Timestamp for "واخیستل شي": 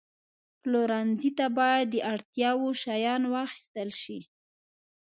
3.33-4.19